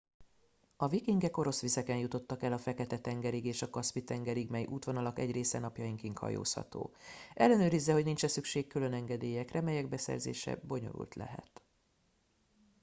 a 0.75 0.87
vikingek 0.87 1.37
orosz 1.37 1.61
vizeken 1.61 1.97
jutottak 1.97 2.43
el 2.43 2.53
a 2.53 2.57
fekete 2.57 2.99
tengerig 2.99 3.45
és 3.45 3.61
a 3.61 3.69
kaszpi 3.69 4.03
tengerig 4.03 4.49
mely 4.49 4.65
útvonalak 4.65 5.19
egy 5.19 5.31
része 5.31 5.59
napjainkig 5.59 6.17
hajózható 6.17 6.91
ellenőrizze 7.33 7.93
hogy 7.93 8.03
nincs 8.05 8.23
e 8.23 8.27
szükség 8.27 8.67
külön 8.67 8.93
engedélyekre 8.93 9.61
melyek 9.61 9.89
beszerzése 9.89 10.59
bonyolult 10.67 11.15
lehet 11.15 11.61